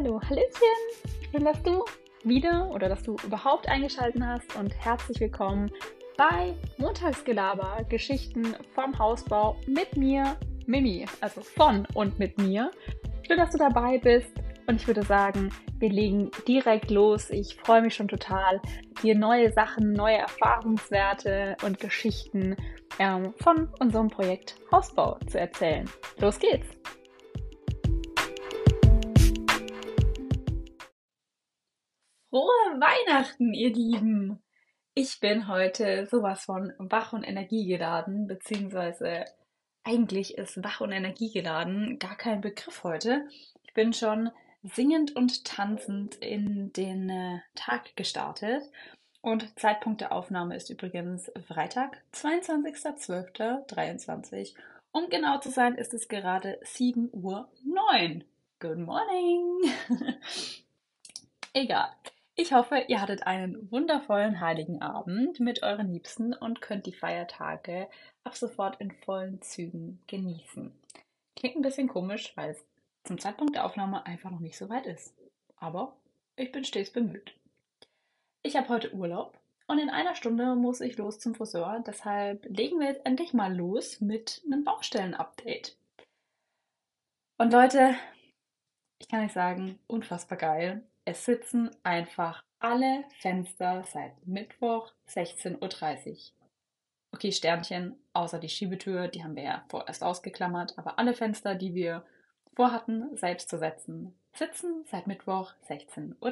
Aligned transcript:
Hallo, 0.00 0.20
Hallöchen! 0.22 0.78
Schön, 1.32 1.44
dass 1.44 1.60
du 1.64 1.84
wieder 2.22 2.70
oder 2.70 2.88
dass 2.88 3.02
du 3.02 3.16
überhaupt 3.26 3.68
eingeschaltet 3.68 4.22
hast 4.24 4.54
und 4.54 4.72
herzlich 4.78 5.18
willkommen 5.18 5.72
bei 6.16 6.54
Montagsgelaber, 6.76 7.84
Geschichten 7.88 8.54
vom 8.76 8.96
Hausbau 8.96 9.56
mit 9.66 9.96
mir, 9.96 10.36
Mimi, 10.66 11.04
also 11.20 11.40
von 11.40 11.84
und 11.94 12.16
mit 12.16 12.38
mir. 12.38 12.70
Schön, 13.26 13.38
dass 13.38 13.50
du 13.50 13.58
dabei 13.58 13.98
bist 13.98 14.30
und 14.68 14.76
ich 14.76 14.86
würde 14.86 15.02
sagen, 15.02 15.50
wir 15.80 15.90
legen 15.90 16.30
direkt 16.46 16.92
los. 16.92 17.30
Ich 17.30 17.56
freue 17.56 17.82
mich 17.82 17.96
schon 17.96 18.06
total, 18.06 18.60
dir 19.02 19.16
neue 19.16 19.50
Sachen, 19.50 19.94
neue 19.94 20.18
Erfahrungswerte 20.18 21.56
und 21.64 21.80
Geschichten 21.80 22.54
ähm, 23.00 23.34
von 23.42 23.68
unserem 23.80 24.06
Projekt 24.06 24.54
Hausbau 24.70 25.18
zu 25.26 25.40
erzählen. 25.40 25.90
Los 26.20 26.38
geht's! 26.38 26.68
Frohe 32.30 32.78
Weihnachten, 32.78 33.54
ihr 33.54 33.72
Lieben! 33.72 34.42
Ich 34.92 35.18
bin 35.18 35.48
heute 35.48 36.06
sowas 36.10 36.44
von 36.44 36.74
wach 36.78 37.14
und 37.14 37.22
energiegeladen, 37.22 38.26
beziehungsweise 38.26 39.24
eigentlich 39.82 40.36
ist 40.36 40.62
wach 40.62 40.82
und 40.82 40.92
energiegeladen 40.92 41.98
gar 41.98 42.18
kein 42.18 42.42
Begriff 42.42 42.84
heute. 42.84 43.26
Ich 43.62 43.72
bin 43.72 43.94
schon 43.94 44.30
singend 44.62 45.16
und 45.16 45.46
tanzend 45.46 46.16
in 46.16 46.70
den 46.74 47.08
äh, 47.08 47.38
Tag 47.54 47.96
gestartet. 47.96 48.62
Und 49.22 49.58
Zeitpunkt 49.58 50.02
der 50.02 50.12
Aufnahme 50.12 50.54
ist 50.54 50.68
übrigens 50.68 51.32
Freitag, 51.46 51.96
22.12.23. 52.12 54.54
Um 54.92 55.08
genau 55.08 55.38
zu 55.38 55.50
sein, 55.50 55.76
ist 55.76 55.94
es 55.94 56.08
gerade 56.08 56.60
7.09 56.62 57.10
Uhr. 57.12 57.48
Good 58.60 58.76
morning! 58.76 59.72
Egal. 61.54 61.88
Ich 62.40 62.52
hoffe, 62.52 62.84
ihr 62.86 63.00
hattet 63.02 63.26
einen 63.26 63.68
wundervollen 63.72 64.38
heiligen 64.38 64.80
Abend 64.80 65.40
mit 65.40 65.64
euren 65.64 65.92
Liebsten 65.92 66.32
und 66.32 66.60
könnt 66.60 66.86
die 66.86 66.92
Feiertage 66.92 67.88
ab 68.22 68.36
sofort 68.36 68.80
in 68.80 68.92
vollen 68.92 69.42
Zügen 69.42 70.00
genießen. 70.06 70.72
Klingt 71.34 71.56
ein 71.56 71.62
bisschen 71.62 71.88
komisch, 71.88 72.36
weil 72.36 72.50
es 72.50 72.64
zum 73.02 73.18
Zeitpunkt 73.18 73.56
der 73.56 73.66
Aufnahme 73.66 74.06
einfach 74.06 74.30
noch 74.30 74.38
nicht 74.38 74.56
so 74.56 74.68
weit 74.68 74.86
ist. 74.86 75.16
Aber 75.56 75.96
ich 76.36 76.52
bin 76.52 76.64
stets 76.64 76.92
bemüht. 76.92 77.34
Ich 78.44 78.56
habe 78.56 78.68
heute 78.68 78.94
Urlaub 78.94 79.36
und 79.66 79.80
in 79.80 79.90
einer 79.90 80.14
Stunde 80.14 80.54
muss 80.54 80.80
ich 80.80 80.96
los 80.96 81.18
zum 81.18 81.34
Friseur. 81.34 81.82
Deshalb 81.84 82.44
legen 82.44 82.78
wir 82.78 82.86
jetzt 82.86 83.04
endlich 83.04 83.34
mal 83.34 83.52
los 83.52 84.00
mit 84.00 84.42
einem 84.46 84.62
Baustellen-Update. 84.62 85.76
Und 87.36 87.52
Leute, 87.52 87.96
ich 89.00 89.08
kann 89.08 89.24
euch 89.24 89.32
sagen, 89.32 89.80
unfassbar 89.88 90.38
geil. 90.38 90.87
Es 91.08 91.24
sitzen 91.24 91.70
einfach 91.84 92.44
alle 92.58 93.02
Fenster 93.20 93.82
seit 93.90 94.26
Mittwoch 94.26 94.92
16.30 95.08 96.10
Uhr. 96.10 96.16
Okay, 97.12 97.32
Sternchen, 97.32 97.96
außer 98.12 98.38
die 98.38 98.50
Schiebetür, 98.50 99.08
die 99.08 99.24
haben 99.24 99.34
wir 99.34 99.42
ja 99.42 99.64
vorerst 99.70 100.04
ausgeklammert, 100.04 100.76
aber 100.76 100.98
alle 100.98 101.14
Fenster, 101.14 101.54
die 101.54 101.72
wir 101.72 102.04
vorhatten, 102.54 103.16
selbst 103.16 103.48
zu 103.48 103.56
setzen, 103.56 104.18
sitzen 104.34 104.84
seit 104.84 105.06
Mittwoch 105.06 105.54
16.30 105.70 106.18
Uhr. 106.20 106.30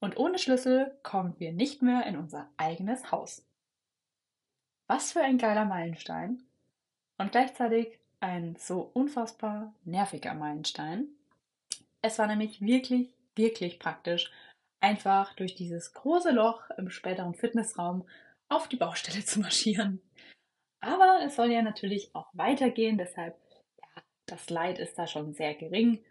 Und 0.00 0.16
ohne 0.16 0.40
Schlüssel 0.40 0.98
kommen 1.04 1.38
wir 1.38 1.52
nicht 1.52 1.80
mehr 1.80 2.06
in 2.06 2.16
unser 2.16 2.48
eigenes 2.56 3.12
Haus. 3.12 3.46
Was 4.88 5.12
für 5.12 5.20
ein 5.20 5.38
geiler 5.38 5.64
Meilenstein 5.64 6.42
und 7.18 7.30
gleichzeitig 7.30 8.00
ein 8.18 8.56
so 8.56 8.90
unfassbar 8.94 9.72
nerviger 9.84 10.34
Meilenstein. 10.34 11.06
Es 12.02 12.18
war 12.18 12.26
nämlich 12.26 12.60
wirklich 12.60 13.13
wirklich 13.36 13.78
praktisch, 13.78 14.30
einfach 14.80 15.34
durch 15.34 15.54
dieses 15.54 15.92
große 15.94 16.30
Loch 16.30 16.68
im 16.76 16.90
späteren 16.90 17.34
Fitnessraum 17.34 18.06
auf 18.48 18.68
die 18.68 18.76
Baustelle 18.76 19.24
zu 19.24 19.40
marschieren. 19.40 20.00
Aber 20.80 21.20
es 21.24 21.36
soll 21.36 21.50
ja 21.50 21.62
natürlich 21.62 22.14
auch 22.14 22.28
weitergehen, 22.34 22.98
deshalb, 22.98 23.38
ja, 23.80 24.02
das 24.26 24.50
Leid 24.50 24.78
ist 24.78 24.98
da 24.98 25.06
schon 25.06 25.32
sehr 25.32 25.54
gering. 25.54 26.04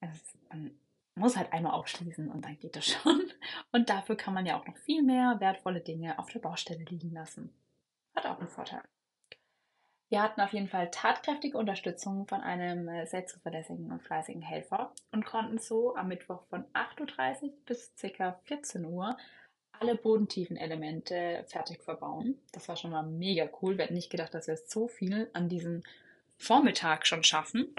Es, 0.00 0.36
man 0.48 0.76
muss 1.14 1.36
halt 1.36 1.52
einmal 1.52 1.72
aufschließen 1.72 2.28
und 2.30 2.44
dann 2.44 2.58
geht 2.58 2.74
das 2.74 2.86
schon. 2.86 3.20
Und 3.72 3.88
dafür 3.88 4.16
kann 4.16 4.34
man 4.34 4.46
ja 4.46 4.58
auch 4.58 4.66
noch 4.66 4.76
viel 4.78 5.02
mehr 5.02 5.36
wertvolle 5.38 5.80
Dinge 5.80 6.18
auf 6.18 6.30
der 6.30 6.40
Baustelle 6.40 6.84
liegen 6.84 7.12
lassen. 7.12 7.52
Hat 8.16 8.26
auch 8.26 8.38
einen 8.38 8.48
Vorteil. 8.48 8.82
Wir 10.10 10.22
hatten 10.22 10.40
auf 10.40 10.52
jeden 10.52 10.68
Fall 10.68 10.90
tatkräftige 10.90 11.56
Unterstützung 11.56 12.26
von 12.26 12.40
einem 12.40 12.88
äh, 12.88 13.06
sehr 13.06 13.26
zuverlässigen 13.26 13.92
und 13.92 14.02
fleißigen 14.02 14.42
Helfer 14.42 14.92
und 15.12 15.24
konnten 15.24 15.58
so 15.58 15.94
am 15.94 16.08
Mittwoch 16.08 16.42
von 16.50 16.64
8.30 16.74 17.42
Uhr 17.42 17.52
bis 17.64 17.94
ca. 17.96 18.32
14 18.44 18.84
Uhr 18.84 19.16
alle 19.78 19.94
bodentiefen 19.94 20.56
Elemente 20.56 21.44
fertig 21.46 21.82
verbauen. 21.82 22.38
Das 22.52 22.68
war 22.68 22.76
schon 22.76 22.90
mal 22.90 23.04
mega 23.04 23.48
cool. 23.62 23.78
Wir 23.78 23.84
hatten 23.84 23.94
nicht 23.94 24.10
gedacht, 24.10 24.34
dass 24.34 24.48
wir 24.48 24.56
so 24.56 24.88
viel 24.88 25.30
an 25.32 25.48
diesem 25.48 25.82
Vormittag 26.36 27.06
schon 27.06 27.22
schaffen. 27.22 27.74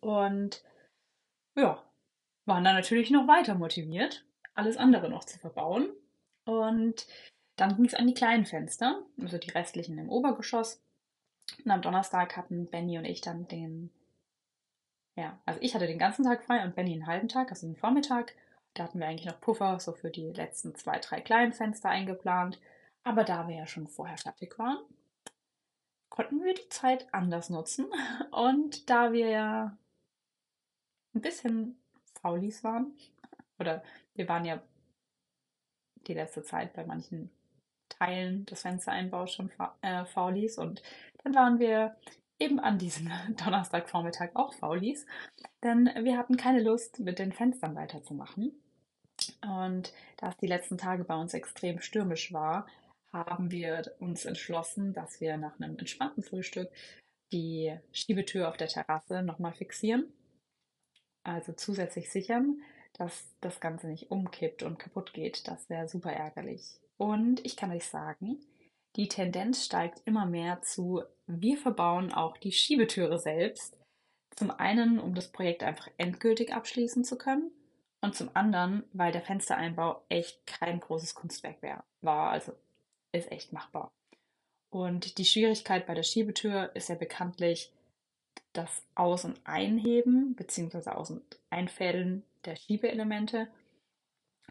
Und 0.00 0.62
ja, 1.56 1.82
waren 2.46 2.64
dann 2.64 2.76
natürlich 2.76 3.10
noch 3.10 3.26
weiter 3.26 3.54
motiviert, 3.54 4.24
alles 4.54 4.76
andere 4.76 5.10
noch 5.10 5.24
zu 5.24 5.38
verbauen. 5.38 5.90
Und 6.44 7.06
dann 7.56 7.76
ging 7.76 7.86
es 7.86 7.94
an 7.94 8.06
die 8.06 8.14
kleinen 8.14 8.46
Fenster, 8.46 9.02
also 9.20 9.36
die 9.36 9.50
restlichen 9.50 9.98
im 9.98 10.08
Obergeschoss. 10.08 10.80
Und 11.64 11.70
am 11.70 11.82
Donnerstag 11.82 12.36
hatten 12.36 12.66
Benny 12.66 12.98
und 12.98 13.04
ich 13.04 13.20
dann 13.20 13.46
den, 13.48 13.90
ja, 15.16 15.38
also 15.46 15.60
ich 15.62 15.74
hatte 15.74 15.86
den 15.86 15.98
ganzen 15.98 16.24
Tag 16.24 16.44
frei 16.44 16.64
und 16.64 16.74
Benny 16.74 16.92
einen 16.92 17.06
halben 17.06 17.28
Tag, 17.28 17.50
also 17.50 17.66
den 17.66 17.76
Vormittag. 17.76 18.34
Da 18.74 18.84
hatten 18.84 18.98
wir 18.98 19.06
eigentlich 19.06 19.26
noch 19.26 19.40
Puffer 19.40 19.78
so 19.78 19.92
für 19.92 20.10
die 20.10 20.30
letzten 20.32 20.74
zwei, 20.74 20.98
drei 20.98 21.20
kleinen 21.20 21.52
Fenster 21.52 21.88
eingeplant. 21.88 22.58
Aber 23.04 23.24
da 23.24 23.46
wir 23.46 23.56
ja 23.56 23.66
schon 23.66 23.86
vorher 23.86 24.18
fertig 24.18 24.58
waren, 24.58 24.78
konnten 26.08 26.42
wir 26.42 26.54
die 26.54 26.68
Zeit 26.70 27.12
anders 27.12 27.50
nutzen. 27.50 27.86
Und 28.30 28.88
da 28.90 29.12
wir 29.12 29.28
ja 29.28 29.76
ein 31.14 31.20
bisschen 31.20 31.78
Faulis 32.20 32.64
waren, 32.64 32.92
oder 33.58 33.82
wir 34.14 34.28
waren 34.28 34.44
ja 34.44 34.62
die 36.06 36.14
letzte 36.14 36.42
Zeit 36.42 36.72
bei 36.74 36.84
manchen 36.84 37.30
Teilen 37.98 38.46
des 38.46 38.62
Fenstereinbaus 38.62 39.32
schon 39.32 39.50
äh, 39.82 40.04
Faulis 40.04 40.58
und 40.58 40.82
dann 41.22 41.34
waren 41.34 41.58
wir 41.58 41.96
eben 42.38 42.60
an 42.60 42.78
diesem 42.78 43.10
Donnerstagvormittag 43.44 44.30
auch 44.34 44.52
Faulis, 44.54 45.06
denn 45.62 45.90
wir 46.02 46.18
hatten 46.18 46.36
keine 46.36 46.62
Lust, 46.62 47.00
mit 47.00 47.18
den 47.18 47.32
Fenstern 47.32 47.74
weiterzumachen. 47.74 48.52
Und 49.42 49.92
da 50.16 50.28
es 50.28 50.36
die 50.38 50.46
letzten 50.46 50.76
Tage 50.76 51.04
bei 51.04 51.14
uns 51.14 51.34
extrem 51.34 51.80
stürmisch 51.80 52.32
war, 52.32 52.66
haben 53.12 53.50
wir 53.50 53.94
uns 54.00 54.24
entschlossen, 54.24 54.92
dass 54.92 55.20
wir 55.20 55.36
nach 55.36 55.58
einem 55.60 55.78
entspannten 55.78 56.22
Frühstück 56.22 56.68
die 57.32 57.76
Schiebetür 57.92 58.48
auf 58.48 58.56
der 58.56 58.68
Terrasse 58.68 59.22
nochmal 59.22 59.54
fixieren. 59.54 60.12
Also 61.22 61.52
zusätzlich 61.52 62.10
sichern, 62.10 62.60
dass 62.94 63.34
das 63.40 63.60
Ganze 63.60 63.86
nicht 63.86 64.10
umkippt 64.10 64.62
und 64.62 64.78
kaputt 64.78 65.12
geht. 65.12 65.48
Das 65.48 65.70
wäre 65.70 65.88
super 65.88 66.12
ärgerlich. 66.12 66.80
Und 66.96 67.44
ich 67.44 67.56
kann 67.56 67.72
euch 67.72 67.86
sagen, 67.86 68.38
die 68.96 69.08
Tendenz 69.08 69.64
steigt 69.64 70.02
immer 70.04 70.26
mehr 70.26 70.62
zu, 70.62 71.02
wir 71.26 71.56
verbauen 71.56 72.12
auch 72.12 72.36
die 72.36 72.52
Schiebetüre 72.52 73.18
selbst. 73.18 73.76
Zum 74.36 74.50
einen, 74.50 74.98
um 74.98 75.14
das 75.14 75.30
Projekt 75.30 75.62
einfach 75.62 75.88
endgültig 75.96 76.52
abschließen 76.52 77.04
zu 77.04 77.18
können. 77.18 77.50
Und 78.00 78.14
zum 78.14 78.30
anderen, 78.34 78.84
weil 78.92 79.12
der 79.12 79.22
Fenstereinbau 79.22 80.04
echt 80.08 80.46
kein 80.46 80.78
großes 80.78 81.14
Kunstwerk 81.14 81.56
war. 82.02 82.30
Also 82.30 82.52
ist 83.12 83.32
echt 83.32 83.52
machbar. 83.52 83.90
Und 84.70 85.18
die 85.18 85.24
Schwierigkeit 85.24 85.86
bei 85.86 85.94
der 85.94 86.02
Schiebetür 86.02 86.74
ist 86.74 86.88
ja 86.88 86.96
bekanntlich 86.96 87.72
das 88.52 88.84
Aus- 88.94 89.24
und 89.24 89.40
Einheben 89.44 90.34
bzw. 90.34 90.90
Aus- 90.90 91.10
und 91.10 91.22
Einfädeln 91.50 92.24
der 92.44 92.56
Schiebeelemente. 92.56 93.48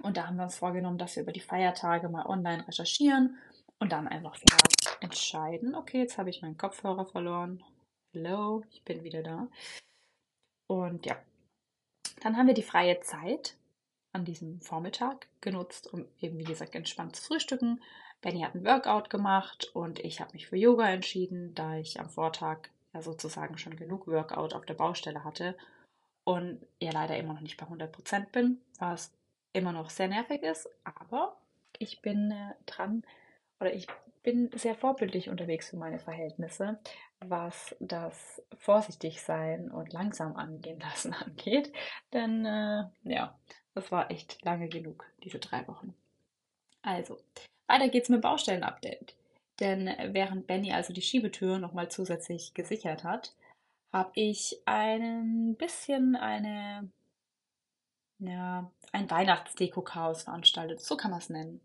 Und 0.02 0.18
da 0.18 0.28
haben 0.28 0.38
wir 0.38 0.44
uns 0.44 0.58
vorgenommen, 0.58 0.98
dass 0.98 1.16
wir 1.16 1.24
über 1.24 1.32
die 1.32 1.40
Feiertage 1.40 2.10
mal 2.10 2.26
online 2.26 2.68
recherchieren 2.68 3.38
und 3.80 3.92
dann 3.92 4.08
einfach 4.08 4.36
vielleicht 4.36 5.02
entscheiden, 5.02 5.76
okay, 5.76 6.00
jetzt 6.00 6.18
habe 6.18 6.30
ich 6.30 6.42
meinen 6.42 6.58
Kopfhörer 6.58 7.06
verloren. 7.06 7.64
Hello, 8.12 8.64
ich 8.72 8.84
bin 8.84 9.04
wieder 9.04 9.24
da. 9.24 9.48
Und 10.68 11.06
ja, 11.06 11.18
dann 12.22 12.38
haben 12.38 12.48
wir 12.48 12.54
die 12.54 12.64
freie 12.64 13.00
Zeit 13.02 13.56
an 14.14 14.26
diesem 14.26 14.62
Vormittag 14.62 15.28
genutzt, 15.42 15.92
um 15.92 16.06
eben, 16.20 16.38
wie 16.38 16.44
gesagt, 16.44 16.76
entspannt 16.76 17.16
zu 17.16 17.24
frühstücken. 17.24 17.82
Benny 18.22 18.42
hat 18.42 18.56
ein 18.56 18.66
Workout 18.66 19.10
gemacht 19.10 19.72
und 19.74 20.00
ich 20.00 20.22
habe 20.22 20.34
mich 20.34 20.48
für 20.48 20.56
Yoga 20.56 20.90
entschieden, 20.90 21.54
da 21.56 21.76
ich 21.76 22.00
am 22.00 22.10
Vortag 22.10 22.70
ja 22.94 23.02
sozusagen 23.02 23.58
schon 23.58 23.76
genug 23.76 24.08
Workout 24.08 24.54
auf 24.54 24.66
der 24.66 24.76
Baustelle 24.76 25.24
hatte 25.24 25.58
und 26.24 26.66
ja 26.80 26.92
leider 26.92 27.18
immer 27.18 27.34
noch 27.34 27.42
nicht 27.42 27.58
bei 27.58 27.66
100% 27.66 28.32
bin, 28.32 28.62
war 28.80 28.94
immer 29.54 29.72
noch 29.72 29.90
sehr 29.90 30.08
nervig 30.08 30.44
ist, 30.44 30.70
aber 30.84 31.38
ich 31.80 32.02
bin 32.02 32.32
äh, 32.32 32.54
dran 32.66 33.04
oder 33.60 33.74
ich 33.74 33.88
bin 34.24 34.50
sehr 34.56 34.76
vorbildlich 34.76 35.30
unterwegs 35.30 35.70
für 35.70 35.78
meine 35.78 36.00
Verhältnisse, 36.00 36.80
was 37.20 37.76
das 37.80 38.42
vorsichtig 38.58 39.22
sein 39.22 39.70
und 39.70 39.94
langsam 39.94 40.36
angehen 40.36 40.80
lassen 40.80 41.14
angeht. 41.26 41.72
Denn 42.14 42.46
äh, 42.46 42.84
ja, 43.04 43.38
das 43.74 43.92
war 43.92 44.12
echt 44.12 44.44
lange 44.44 44.70
genug, 44.70 45.06
diese 45.24 45.40
drei 45.40 45.68
Wochen. 45.68 45.94
Also, 46.82 47.18
weiter 47.68 47.90
geht's 47.90 48.10
mit 48.10 48.22
Baustellen-Update. 48.22 49.16
Denn 49.60 49.90
während 50.14 50.48
Benny 50.48 50.74
also 50.74 50.94
die 50.94 51.02
Schiebetür 51.02 51.60
nochmal 51.60 51.90
zusätzlich 51.90 52.54
gesichert 52.54 53.04
hat, 53.04 53.34
habe 53.92 54.12
ich 54.16 54.60
ein 54.66 55.56
bisschen 55.56 56.16
eine, 56.16 56.90
ja, 58.28 58.72
ein 58.92 59.10
Weihnachtsdeko-Chaos 59.10 60.24
veranstaltet. 60.24 60.82
So 60.82 60.98
kann 60.98 61.12
man 61.12 61.20
es 61.20 61.30
nennen. 61.30 61.62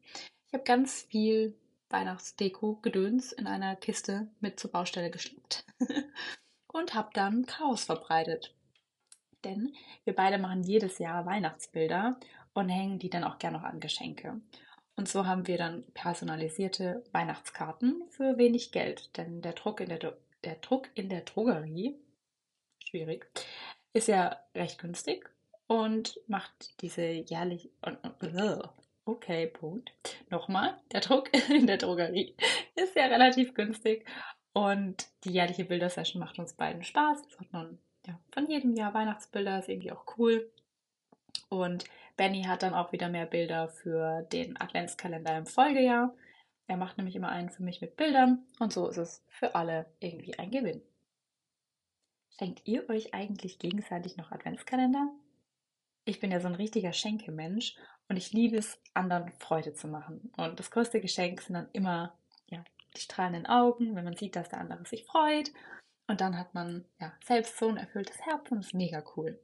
Ich 0.46 0.54
habe 0.54 0.64
ganz 0.64 1.02
viel 1.02 1.56
Weihnachtsdeko-Gedöns 1.90 3.32
in 3.32 3.46
einer 3.46 3.76
Kiste 3.76 4.28
mit 4.40 4.58
zur 4.58 4.70
Baustelle 4.70 5.10
geschleppt 5.10 5.64
und 6.72 6.94
habe 6.94 7.10
dann 7.14 7.46
Chaos 7.46 7.84
verbreitet. 7.84 8.54
Denn 9.44 9.74
wir 10.04 10.14
beide 10.14 10.38
machen 10.38 10.62
jedes 10.62 10.98
Jahr 10.98 11.26
Weihnachtsbilder 11.26 12.18
und 12.54 12.68
hängen 12.68 12.98
die 12.98 13.10
dann 13.10 13.24
auch 13.24 13.38
gerne 13.38 13.58
noch 13.58 13.64
an 13.64 13.80
Geschenke. 13.80 14.40
Und 14.96 15.08
so 15.08 15.26
haben 15.26 15.46
wir 15.46 15.58
dann 15.58 15.84
personalisierte 15.94 17.04
Weihnachtskarten 17.12 18.02
für 18.08 18.36
wenig 18.36 18.72
Geld. 18.72 19.16
Denn 19.16 19.42
der 19.42 19.52
Druck 19.52 19.80
in 19.80 19.88
der, 19.90 20.16
der, 20.42 20.56
Druck 20.56 20.88
in 20.94 21.08
der 21.08 21.20
Drogerie, 21.20 21.96
schwierig, 22.84 23.30
ist 23.92 24.08
ja 24.08 24.36
recht 24.54 24.78
günstig 24.78 25.30
und 25.68 26.18
macht 26.26 26.82
diese 26.82 27.04
jährlich. 27.04 27.70
Okay, 29.04 29.46
Punkt. 29.46 29.92
Nochmal, 30.28 30.76
der 30.92 31.00
Druck 31.00 31.30
in 31.50 31.66
der 31.66 31.78
Drogerie 31.78 32.34
ist 32.74 32.96
ja 32.96 33.06
relativ 33.06 33.54
günstig 33.54 34.04
und 34.52 35.06
die 35.24 35.30
jährliche 35.30 35.64
Bildersession 35.64 36.20
macht 36.20 36.38
uns 36.38 36.54
beiden 36.54 36.82
Spaß. 36.82 37.22
Es 37.26 37.38
hat 37.38 37.52
nun 37.52 37.78
ja, 38.06 38.18
von 38.32 38.50
jedem 38.50 38.74
Jahr 38.74 38.92
Weihnachtsbilder, 38.92 39.60
ist 39.60 39.68
irgendwie 39.68 39.92
auch 39.92 40.04
cool. 40.18 40.50
Und 41.48 41.84
Benny 42.16 42.42
hat 42.42 42.62
dann 42.62 42.74
auch 42.74 42.92
wieder 42.92 43.08
mehr 43.08 43.26
Bilder 43.26 43.68
für 43.68 44.22
den 44.32 44.60
Adventskalender 44.60 45.38
im 45.38 45.46
Folgejahr. 45.46 46.14
Er 46.66 46.76
macht 46.76 46.98
nämlich 46.98 47.16
immer 47.16 47.30
einen 47.30 47.50
für 47.50 47.62
mich 47.62 47.80
mit 47.80 47.96
Bildern 47.96 48.44
und 48.58 48.72
so 48.72 48.88
ist 48.88 48.98
es 48.98 49.24
für 49.28 49.54
alle 49.54 49.86
irgendwie 50.00 50.38
ein 50.38 50.50
Gewinn. 50.50 50.82
Schenkt 52.38 52.66
ihr 52.66 52.88
euch 52.90 53.14
eigentlich 53.14 53.58
gegenseitig 53.58 54.16
noch 54.16 54.32
Adventskalender? 54.32 55.10
Ich 56.08 56.20
bin 56.20 56.30
ja 56.30 56.40
so 56.40 56.48
ein 56.48 56.54
richtiger 56.54 56.94
Schenkemensch 56.94 57.76
und 58.08 58.16
ich 58.16 58.32
liebe 58.32 58.56
es, 58.56 58.80
anderen 58.94 59.30
Freude 59.32 59.74
zu 59.74 59.88
machen. 59.88 60.32
Und 60.38 60.58
das 60.58 60.70
größte 60.70 61.02
Geschenk 61.02 61.42
sind 61.42 61.52
dann 61.52 61.68
immer 61.74 62.14
ja, 62.46 62.64
die 62.96 63.02
strahlenden 63.02 63.44
Augen, 63.44 63.94
wenn 63.94 64.04
man 64.04 64.16
sieht, 64.16 64.34
dass 64.34 64.48
der 64.48 64.60
andere 64.60 64.86
sich 64.86 65.04
freut. 65.04 65.52
Und 66.06 66.22
dann 66.22 66.38
hat 66.38 66.54
man 66.54 66.86
ja, 66.98 67.12
selbst 67.22 67.58
so 67.58 67.68
ein 67.68 67.76
erfülltes 67.76 68.22
Herz 68.22 68.50
und 68.50 68.60
ist 68.60 68.72
mega 68.72 69.04
cool. 69.16 69.38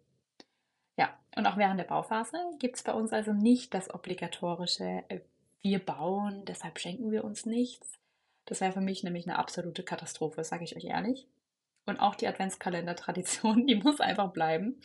Ja, 0.97 1.15
und 1.37 1.47
auch 1.47 1.59
während 1.59 1.79
der 1.79 1.85
Bauphase 1.85 2.39
gibt 2.59 2.77
es 2.77 2.83
bei 2.83 2.95
uns 2.95 3.13
also 3.13 3.35
nicht 3.35 3.75
das 3.75 3.93
obligatorische, 3.93 5.05
äh, 5.09 5.21
wir 5.61 5.85
bauen, 5.85 6.47
deshalb 6.47 6.79
schenken 6.79 7.11
wir 7.11 7.25
uns 7.25 7.45
nichts. 7.45 7.99
Das 8.47 8.63
wäre 8.63 8.73
für 8.73 8.81
mich 8.81 9.05
nämlich 9.05 9.27
eine 9.27 9.39
absolute 9.39 9.83
Katastrophe, 9.83 10.43
sage 10.45 10.65
ich 10.65 10.77
euch 10.77 10.85
ehrlich. 10.85 11.29
Und 11.87 12.01
auch 12.01 12.15
die 12.15 12.27
Adventskalender-Tradition, 12.27 13.67
die 13.67 13.77
muss 13.77 14.01
einfach 14.01 14.33
bleiben. 14.33 14.81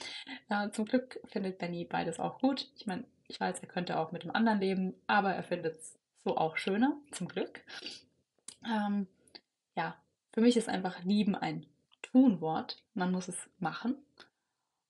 Äh, 0.50 0.70
zum 0.72 0.86
Glück 0.86 1.20
findet 1.26 1.58
Benny 1.58 1.86
beides 1.86 2.20
auch 2.20 2.40
gut. 2.40 2.70
Ich 2.76 2.86
meine, 2.86 3.06
ich 3.28 3.40
weiß, 3.40 3.60
er 3.60 3.68
könnte 3.68 3.98
auch 4.00 4.12
mit 4.12 4.24
dem 4.24 4.36
anderen 4.36 4.60
leben, 4.60 4.96
aber 5.08 5.34
er 5.34 5.44
findet 5.44 5.78
es 5.78 5.98
so 6.24 6.36
auch 6.38 6.58
schöner, 6.58 6.98
zum 7.12 7.28
Glück. 7.28 7.62
Ähm, 8.66 9.08
ja, 9.76 9.96
für 10.34 10.42
mich 10.42 10.58
ist 10.58 10.68
einfach 10.68 11.04
lieben 11.04 11.36
ein 11.36 11.66
Tunwort. 12.02 12.84
Man 12.94 13.12
muss 13.12 13.28
es 13.28 13.50
machen. 13.60 13.96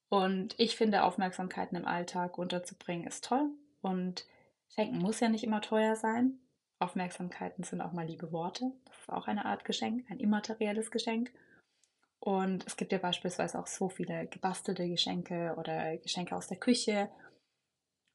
Und 0.10 0.56
ich 0.58 0.76
finde, 0.76 1.04
Aufmerksamkeiten 1.04 1.78
im 1.78 1.86
Alltag 1.86 2.38
unterzubringen 2.38 3.06
ist 3.06 3.26
toll. 3.26 3.50
Und 3.82 4.26
schenken 4.74 4.98
muss 4.98 5.20
ja 5.20 5.30
nicht 5.30 5.44
immer 5.44 5.62
teuer 5.62 5.96
sein. 5.96 6.40
Aufmerksamkeiten 6.80 7.64
sind 7.64 7.82
auch 7.82 7.92
mal 7.92 8.08
liebe 8.08 8.32
Worte. 8.32 8.72
Das 8.86 8.98
ist 8.98 9.10
auch 9.10 9.28
eine 9.28 9.46
Art 9.46 9.66
Geschenk, 9.66 10.10
ein 10.10 10.20
immaterielles 10.20 10.92
Geschenk. 10.92 11.32
Und 12.20 12.68
es 12.68 12.76
gibt 12.76 12.92
ja 12.92 12.98
beispielsweise 12.98 13.60
auch 13.60 13.68
so 13.68 13.90
viele 13.90 14.28
gebastelte 14.28 14.88
Geschenke 14.88 15.56
oder 15.58 15.98
Geschenke 15.98 16.36
aus 16.36 16.48
der 16.48 16.58
Küche 16.58 17.10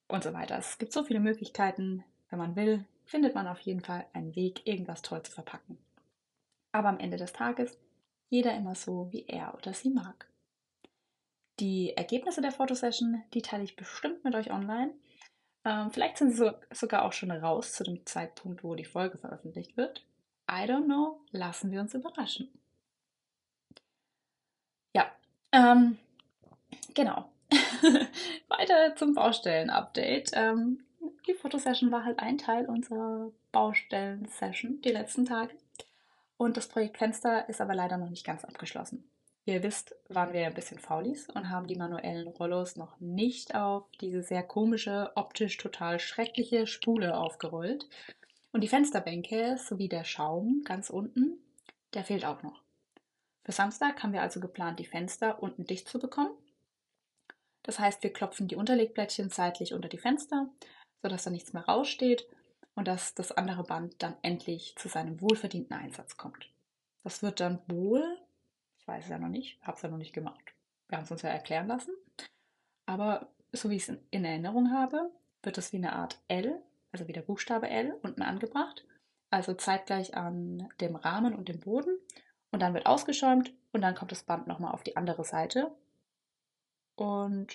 und 0.09 0.23
so 0.23 0.33
weiter. 0.33 0.59
Es 0.59 0.79
gibt 0.79 0.93
so 0.93 1.05
viele 1.05 1.21
Möglichkeiten. 1.21 2.05
Wenn 2.29 2.39
man 2.39 2.57
will, 2.57 2.85
findet 3.07 3.35
man 3.35 3.47
auf 3.47 3.61
jeden 3.61 3.81
Fall 3.81 4.07
einen 4.13 4.35
Weg, 4.37 4.67
irgendwas 4.67 5.03
toll 5.03 5.23
zu 5.23 5.33
verpacken. 5.33 5.79
Aber 6.73 6.89
am 6.89 6.99
Ende 6.99 7.17
des 7.17 7.33
Tages 7.33 7.79
jeder 8.29 8.55
immer 8.57 8.75
so, 8.75 9.13
wie 9.13 9.27
er 9.27 9.55
oder 9.55 9.73
sie 9.73 9.91
mag. 9.91 10.29
Die 11.61 11.97
Ergebnisse 11.97 12.41
der 12.41 12.51
Fotosession, 12.51 13.23
die 13.33 13.43
teile 13.43 13.63
ich 13.63 13.77
bestimmt 13.77 14.25
mit 14.25 14.35
euch 14.35 14.51
online. 14.51 14.93
Ähm, 15.65 15.91
vielleicht 15.91 16.19
sind 16.19 16.31
sie 16.31 16.39
so, 16.39 16.51
sogar 16.73 17.05
auch 17.05 17.13
schon 17.13 17.31
raus 17.31 17.73
zu 17.73 17.85
dem 17.85 18.05
Zeitpunkt, 18.05 18.65
wo 18.65 18.75
die 18.75 18.85
Folge 18.85 19.19
veröffentlicht 19.19 19.77
wird. 19.77 20.05
I 20.51 20.65
don't 20.65 20.85
know, 20.85 21.21
lassen 21.31 21.71
wir 21.71 21.81
uns 21.81 21.95
überraschen. 21.95 22.51
Ja, 24.95 25.11
ähm, 25.53 25.99
genau. 26.95 27.29
Weiter 28.49 28.97
zum 28.97 29.15
Baustellen-Update. 29.15 30.31
Ähm, 30.35 30.85
die 31.27 31.35
Fotosession 31.35 31.91
war 31.93 32.05
halt 32.05 32.19
ein 32.21 32.39
Teil 32.39 32.67
unserer 32.67 33.31
Baustellen-Session 33.53 34.81
die 34.83 34.91
letzten 34.91 35.27
Tage. 35.27 35.55
Und 36.37 36.57
das 36.57 36.69
Projekt 36.69 36.99
Fenster 36.99 37.49
ist 37.49 37.61
aber 37.61 37.75
leider 37.75 37.97
noch 37.97 38.11
nicht 38.11 38.27
ganz 38.27 38.45
abgeschlossen. 38.45 39.05
Ihr 39.47 39.63
wisst, 39.63 39.95
waren 40.09 40.33
wir 40.33 40.47
ein 40.47 40.55
bisschen 40.55 40.79
faulis 40.79 41.29
und 41.29 41.51
haben 41.51 41.67
die 41.67 41.77
manuellen 41.77 42.29
Rollos 42.29 42.77
noch 42.77 42.99
nicht 42.99 43.55
auf 43.55 43.85
diese 44.01 44.23
sehr 44.23 44.43
komische, 44.43 45.13
optisch 45.17 45.59
total 45.59 46.01
schreckliche 46.01 46.67
Spule 46.67 47.17
aufgerollt. 47.17 47.87
Und 48.53 48.63
die 48.63 48.69
Fensterbänke 48.69 49.59
sowie 49.59 49.89
der 49.89 50.05
Schaum 50.05 50.63
ganz 50.65 50.89
unten, 50.89 51.39
der 51.93 52.05
fehlt 52.05 52.25
auch 52.25 52.43
noch. 52.43 52.64
Für 53.45 53.53
Samstag 53.53 54.03
haben 54.03 54.13
wir 54.13 54.23
also 54.23 54.41
geplant, 54.41 54.79
die 54.79 54.87
Fenster 54.87 55.43
unten 55.43 55.65
dicht 55.65 55.89
zu 55.89 55.99
bekommen. 55.99 56.35
Das 57.63 57.79
heißt, 57.79 58.03
wir 58.03 58.13
klopfen 58.13 58.49
die 58.49 58.57
Unterlegblättchen 58.57 59.31
seitlich 59.31 59.73
unter 59.73 59.89
die 59.89 59.99
Fenster, 59.99 60.49
sodass 61.03 61.25
da 61.25 61.31
nichts 61.31 61.53
mehr 61.53 61.65
raussteht 61.65 62.27
und 62.75 62.89
dass 62.89 63.15
das 63.15 63.33
andere 63.33 63.65
Band 63.65 64.03
dann 64.03 64.17
endlich 64.23 64.75
zu 64.77 64.89
seinem 64.89 65.21
wohlverdienten 65.21 65.77
Einsatz 65.77 66.17
kommt. 66.17 66.51
Das 67.05 67.23
wird 67.23 67.41
dann 67.41 67.61
wohl 67.69 68.19
ich 68.85 68.89
weiß 68.89 69.05
es 69.05 69.11
ja 69.11 69.19
noch 69.19 69.29
nicht, 69.29 69.59
habe 69.63 69.77
es 69.77 69.83
ja 69.83 69.89
noch 69.89 69.97
nicht 69.97 70.13
gemacht. 70.13 70.55
Wir 70.89 70.99
haben 70.99 71.05
es 71.05 71.11
uns 71.11 71.23
ja 71.23 71.31
erklären 71.31 71.69
lassen. 71.69 71.95
Aber 72.85 73.33
so 73.51 73.71
wie 73.71 73.77
ich 73.77 73.89
es 73.89 73.97
in 74.11 74.27
Erinnerung 74.27 74.73
habe, 74.73 75.11
wird 75.43 75.57
es 75.57 75.73
wie 75.73 75.79
eine 75.79 75.95
Art 75.95 76.21
L, 76.29 76.61
also 76.93 77.09
wie 77.09 77.15
der 77.15 77.23
Buchstabe 77.23 77.71
L, 77.71 77.99
unten 78.03 78.21
angebracht. 78.21 78.85
Also 79.31 79.55
zeitgleich 79.55 80.15
an 80.15 80.69
dem 80.83 80.97
Rahmen 80.97 81.35
und 81.35 81.49
dem 81.49 81.61
Boden. 81.61 81.99
Und 82.55 82.61
dann 82.61 82.73
wird 82.73 82.87
ausgeschäumt 82.87 83.53
und 83.73 83.81
dann 83.81 83.97
kommt 83.97 84.13
das 84.13 84.23
Band 84.23 84.47
nochmal 84.47 84.75
auf 84.75 84.85
die 84.85 84.97
andere 84.97 85.25
Seite. 85.25 85.75
Und 86.95 87.49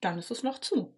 dann 0.00 0.16
ist 0.16 0.30
es 0.30 0.42
noch 0.42 0.60
zu. 0.60 0.94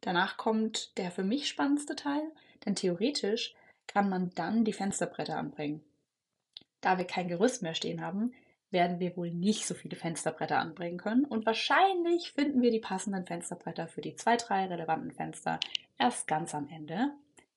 Danach 0.00 0.38
kommt 0.38 0.96
der 0.96 1.10
für 1.10 1.24
mich 1.24 1.46
spannendste 1.46 1.94
Teil, 1.94 2.22
denn 2.64 2.74
theoretisch 2.74 3.54
kann 3.86 4.08
man 4.08 4.30
dann 4.30 4.64
die 4.64 4.72
Fensterbretter 4.72 5.36
anbringen. 5.36 5.84
Da 6.80 6.96
wir 6.96 7.04
kein 7.04 7.28
Gerüst 7.28 7.62
mehr 7.62 7.74
stehen 7.74 8.00
haben, 8.00 8.32
werden 8.70 8.98
wir 8.98 9.14
wohl 9.18 9.30
nicht 9.30 9.66
so 9.66 9.74
viele 9.74 9.96
Fensterbretter 9.96 10.58
anbringen 10.58 10.96
können 10.96 11.26
und 11.26 11.44
wahrscheinlich 11.44 12.32
finden 12.32 12.62
wir 12.62 12.70
die 12.70 12.80
passenden 12.80 13.26
Fensterbretter 13.26 13.88
für 13.88 14.00
die 14.00 14.16
zwei, 14.16 14.38
drei 14.38 14.64
relevanten 14.64 15.12
Fenster 15.12 15.60
erst 15.98 16.28
ganz 16.28 16.54
am 16.54 16.66
Ende. 16.70 17.12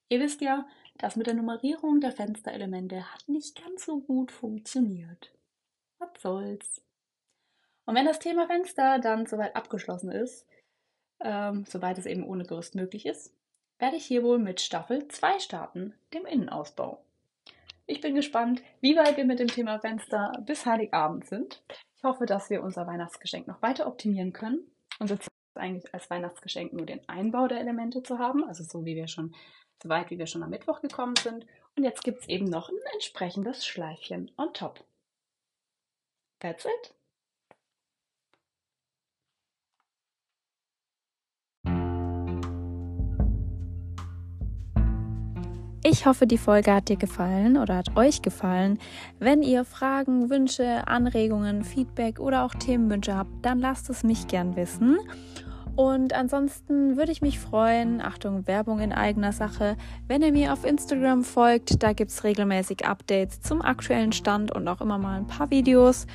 Ihr 0.10 0.20
wisst 0.20 0.42
ja, 0.42 0.68
das 1.02 1.16
mit 1.16 1.26
der 1.26 1.34
Nummerierung 1.34 2.00
der 2.00 2.12
Fensterelemente 2.12 3.12
hat 3.12 3.28
nicht 3.28 3.64
ganz 3.64 3.86
so 3.86 4.00
gut 4.02 4.32
funktioniert. 4.32 5.34
Was 5.98 6.10
soll's. 6.20 6.82
Und 7.86 7.96
wenn 7.96 8.06
das 8.06 8.20
Thema 8.20 8.46
Fenster 8.46 9.00
dann 9.00 9.26
soweit 9.26 9.56
abgeschlossen 9.56 10.12
ist, 10.12 10.46
ähm, 11.20 11.66
soweit 11.68 11.98
es 11.98 12.06
eben 12.06 12.24
ohne 12.24 12.46
Gerüst 12.46 12.76
möglich 12.76 13.08
ist, 13.08 13.34
werde 13.80 13.98
ich 13.98 14.06
hier 14.06 14.24
wohl 14.24 14.38
mit 14.38 14.62
Staffel 14.62 15.08
2 15.08 15.40
starten, 15.40 15.96
dem 16.14 16.28
Innenausbau. 16.28 17.04
Ich 17.88 18.00
bin 18.00 18.14
gespannt, 18.14 18.62
wie 18.80 18.96
weit 18.96 19.18
wir 19.18 19.26
mit 19.26 19.40
dem 19.40 19.48
Thema 19.48 19.80
Fenster 19.80 20.32
bis 20.46 20.68
Heiligabend 20.68 21.26
sind. 21.26 21.64
Ich 21.98 22.04
hoffe, 22.04 22.28
dass 22.28 22.52
wir 22.52 22.62
unser 22.62 22.86
Weihnachtsgeschenk 22.86 23.48
noch 23.48 23.62
weiter 23.64 23.88
optimieren 23.88 24.34
können. 24.34 24.60
Unser 25.00 25.18
eigentlich 25.56 25.94
als 25.94 26.10
Weihnachtsgeschenk 26.10 26.74
nur 26.74 26.86
den 26.86 27.08
Einbau 27.08 27.48
der 27.48 27.60
Elemente 27.60 28.04
zu 28.04 28.20
haben, 28.20 28.44
also 28.44 28.64
so 28.64 28.86
wie 28.86 28.96
wir 28.96 29.08
schon, 29.08 29.36
so 29.82 29.90
weit 29.90 30.10
wie 30.10 30.20
wir 30.20 30.28
schon 30.28 30.44
am 30.44 30.50
Mittwoch 30.50 30.82
gekommen 30.82 31.16
sind. 31.16 31.46
Und 31.76 31.84
jetzt 31.84 32.04
gibt 32.04 32.22
es 32.22 32.30
eben 32.30 32.46
noch 32.46 32.70
ein 32.70 32.76
entsprechendes 32.94 33.66
Schleifchen 33.66 34.32
on 34.38 34.54
top. 34.54 34.84
That's 36.40 36.66
it. 36.66 36.96
Ich 45.84 46.06
hoffe, 46.06 46.28
die 46.28 46.38
Folge 46.38 46.72
hat 46.76 46.90
dir 46.90 46.96
gefallen 46.96 47.58
oder 47.58 47.76
hat 47.76 47.98
euch 47.98 48.22
gefallen. 48.22 48.78
Wenn 49.18 49.42
ihr 49.42 49.66
Fragen, 49.66 50.30
Wünsche, 50.30 50.88
Anregungen, 50.88 51.64
Feedback 51.64 52.20
oder 52.20 52.46
auch 52.46 52.54
Themenwünsche 52.54 53.16
habt, 53.16 53.44
dann 53.44 53.58
lasst 53.58 53.90
es 53.90 54.04
mich 54.04 54.28
gern 54.28 54.56
wissen. 54.56 55.00
Und 55.76 56.14
ansonsten 56.14 56.98
würde 56.98 57.12
ich 57.12 57.24
mich 57.24 57.40
freuen, 57.40 58.00
Achtung, 58.00 58.46
Werbung 58.46 58.80
in 58.80 58.94
eigener 58.94 59.32
Sache, 59.32 59.76
wenn 60.08 60.22
ihr 60.22 60.32
mir 60.32 60.54
auf 60.54 60.66
Instagram 60.66 61.24
folgt. 61.24 61.82
Da 61.82 61.94
gibt 61.94 62.12
es 62.12 62.24
regelmäßig 62.24 62.86
Updates 62.86 63.42
zum 63.42 63.64
aktuellen 63.64 64.12
Stand 64.12 64.54
und 64.54 64.68
auch 64.68 64.82
immer 64.82 65.00
mal 65.00 65.18
ein 65.18 65.26
paar 65.26 65.50
Videos. 65.50 66.06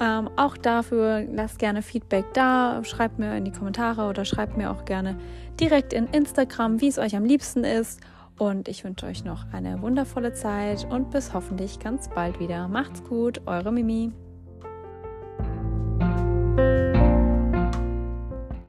Ähm, 0.00 0.30
auch 0.36 0.56
dafür 0.56 1.26
lasst 1.30 1.58
gerne 1.58 1.82
Feedback 1.82 2.24
da, 2.32 2.82
schreibt 2.84 3.18
mir 3.18 3.36
in 3.36 3.44
die 3.44 3.52
Kommentare 3.52 4.08
oder 4.08 4.24
schreibt 4.24 4.56
mir 4.56 4.70
auch 4.70 4.86
gerne 4.86 5.18
direkt 5.60 5.92
in 5.92 6.06
Instagram, 6.06 6.80
wie 6.80 6.88
es 6.88 6.98
euch 6.98 7.14
am 7.16 7.24
liebsten 7.24 7.64
ist. 7.64 8.00
Und 8.36 8.68
ich 8.68 8.84
wünsche 8.84 9.06
euch 9.06 9.24
noch 9.24 9.52
eine 9.52 9.80
wundervolle 9.80 10.32
Zeit 10.32 10.86
und 10.90 11.10
bis 11.10 11.32
hoffentlich 11.32 11.78
ganz 11.78 12.08
bald 12.08 12.40
wieder. 12.40 12.68
Macht's 12.68 13.04
gut, 13.04 13.42
eure 13.46 13.70
Mimi. 13.70 14.12